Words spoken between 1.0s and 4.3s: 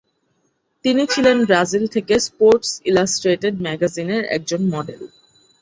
ছিলেন ব্রাজিল থেকে "Sports illustrated" ম্যাগাজিনের